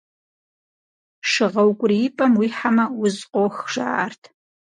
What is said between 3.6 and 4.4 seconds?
жаӏэрт.